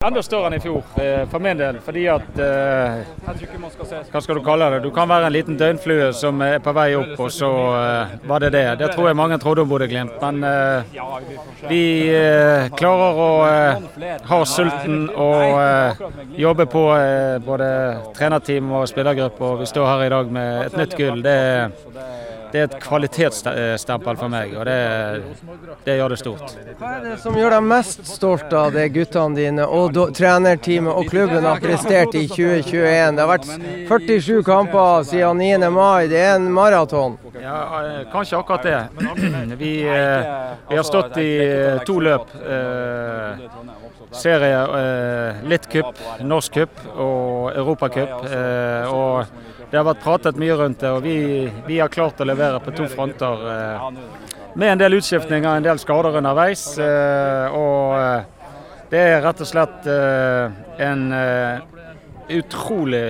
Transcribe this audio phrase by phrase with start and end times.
[0.00, 1.76] Enda større enn i fjor, eh, for min del.
[1.84, 3.02] Fordi at eh,
[4.08, 4.78] Hva skal du kalle det?
[4.80, 8.40] Du kan være en liten døgnflue som er på vei opp, og så eh, var
[8.40, 8.62] det det.
[8.80, 10.16] Det tror jeg mange trodde om Bodø-Glimt.
[10.24, 10.40] Men
[11.68, 11.82] vi
[12.80, 13.28] klarer å
[14.32, 16.86] ha sulten og jobbe på
[17.44, 17.70] både
[18.16, 19.52] trenerteam og spillergruppe.
[19.52, 21.20] Og vi står her i dag med et nytt gull.
[21.28, 21.36] Det,
[22.52, 24.78] det er et kvalitetsstempel for meg, og det,
[25.86, 26.54] det gjør det stort.
[26.80, 30.92] Hva er det som gjør deg mest stolt av det guttene dine og do, trenerteamet
[30.92, 33.16] og klubben har prestert i 2021?
[33.16, 33.48] Det har vært
[33.88, 35.70] 47 kamper siden 9.
[35.74, 36.08] mai.
[36.10, 37.18] Det er en maraton.
[37.40, 38.80] Ja, eh, kanskje akkurat det.
[39.60, 40.32] Vi, eh,
[40.68, 42.32] vi har stått i eh, to løp.
[44.10, 44.64] Serie,
[45.46, 45.94] litt cup,
[46.26, 48.24] norsk cup og europacup.
[48.26, 52.26] Eh, og det har vært pratet mye rundt det, og vi, vi har klart å
[52.26, 53.44] levere på to fronter.
[53.54, 53.84] Eh,
[54.58, 56.64] med en del utskiftninger, en del skader underveis.
[56.82, 58.56] Eh, og eh,
[58.90, 61.02] det er rett og slett en
[62.34, 63.04] utrolig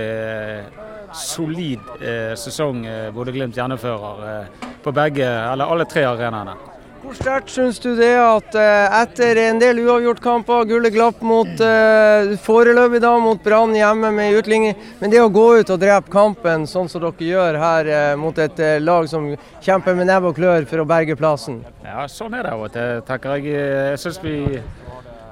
[1.17, 2.03] solid
[2.37, 2.83] sesong
[3.15, 4.45] Bodø-Glimt gjennomfører
[4.85, 6.53] på begge, eller alle tre arenaene.
[7.01, 13.01] Hvor sterkt syns du det at etter en del uavgjortkamper, gullet glapp mot uh, foreløpig
[13.01, 16.91] da mot Brann hjemme med utligning, men det å gå ut og drepe kampen sånn
[16.91, 19.31] som dere gjør her uh, mot et uh, lag som
[19.65, 21.63] kjemper med nebb og klør for å berge plassen?
[21.81, 23.49] Ja, sånn er det av og til, tenker jeg.
[23.57, 24.37] Jeg syns vi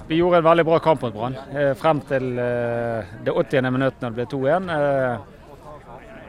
[0.10, 1.36] vi gjorde en veldig bra kamp mot Brann
[1.78, 3.68] frem til det 80.
[3.70, 4.72] minutt når det ble 2-1.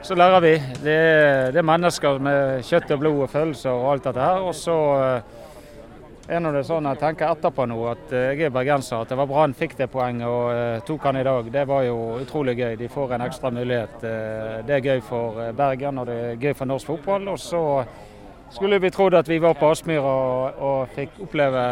[0.02, 0.52] Så lærer vi.
[0.84, 0.98] Det
[1.52, 4.44] det er, mennesker med kjøtt og blod og følelser og alt dette her.
[4.48, 4.76] Og så
[6.30, 9.02] er det sånn jeg tenker etterpå nå at jeg er bergenser.
[9.02, 11.84] At det var bra han fikk det poenget og tok han i dag, det var
[11.84, 12.76] jo utrolig gøy.
[12.80, 13.98] De får en ekstra mulighet.
[14.66, 17.28] Det er gøy for Bergen og det er gøy for norsk fotball.
[17.34, 17.62] Og så
[18.54, 21.66] skulle vi trodd at vi var på Aspmyra og, og fikk oppleve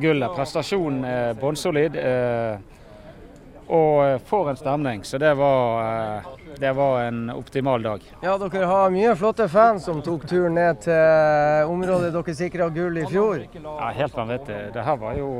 [0.00, 0.32] gullet.
[0.38, 2.00] Prestasjonen er bunnsolid.
[3.66, 5.04] Og får en stemning.
[5.04, 8.04] Så det var, det var, en optimal dag.
[8.22, 12.96] Ja, Dere har mye flotte fans som tok turen ned til området dere sikra gull
[13.02, 13.44] i fjor?
[13.52, 14.58] Ja, Helt vanvittig.
[14.74, 15.30] Det her var jo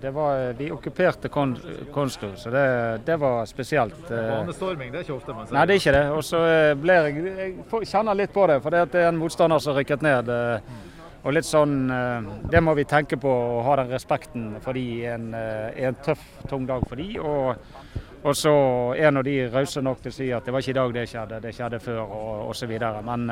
[0.00, 4.08] det var, De okkuperte Konsto, så det, det, var spesielt.
[4.08, 5.58] Banestorming, det er ikke ofte man ser.
[5.58, 6.04] Nei, det er ikke det.
[6.16, 6.40] Og så
[6.80, 7.34] blir jeg,
[7.68, 10.32] jeg kjenner litt på det, for det er en motstander som rykket ned.
[11.26, 11.76] Og litt sånn,
[12.48, 16.24] Det må vi tenke på og ha den respekten for de i en, en tøff,
[16.48, 17.10] tung dag for de.
[17.20, 17.58] Og,
[18.24, 18.52] og så
[18.98, 21.04] er nå de rause nok til å si at det var ikke i dag det
[21.10, 22.72] skjedde, det skjedde før og osv.
[23.06, 23.28] Men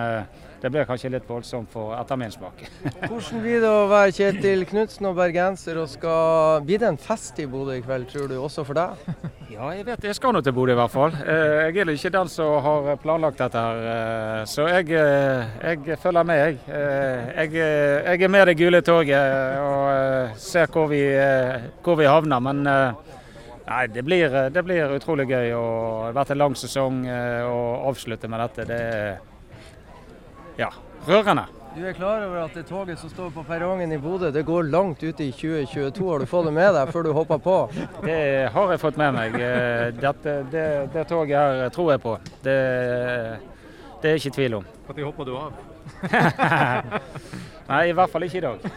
[0.62, 2.62] det ble kanskje litt voldsomt for etter min smak.
[3.10, 7.38] Hvordan blir det å være Kjetil Knutsen og bergenser og skal Blir det en fest
[7.42, 8.94] i Bodø i kveld, tror du, også for deg?
[9.46, 11.14] Ja, jeg vet jeg skal nå til Bodø i hvert fall.
[11.22, 14.42] Jeg er ikke den som har planlagt dette her.
[14.50, 16.58] Så jeg, jeg følger med, jeg.
[16.66, 17.52] jeg.
[17.54, 21.00] Jeg er med det gule toget og ser hvor vi,
[21.86, 22.42] hvor vi havner.
[22.42, 22.66] Men
[23.66, 25.52] nei, det blir, det blir utrolig gøy.
[25.58, 27.60] Og det har vært en lang sesong å
[27.90, 28.60] avslutte med dette.
[28.70, 29.16] Det er
[30.56, 30.70] ja,
[31.06, 31.44] rørende.
[31.76, 34.62] Du er klar over at det toget som står på perrongen i Bodø, det går
[34.72, 36.08] langt ut i 2022.
[36.08, 37.56] Har du fått det med deg før du hopper på?
[38.00, 39.36] Det har jeg fått med meg.
[40.00, 42.16] Dette, det, det toget her tror jeg på.
[42.46, 42.56] Det,
[44.00, 44.66] det er ikke tvil om.
[44.88, 45.52] Når hopper du av?
[47.66, 48.56] Nei, i hvert fall ikke i dag.